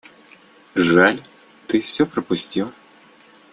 [0.75, 1.19] Жаль,
[1.67, 2.73] ты всё пропустил.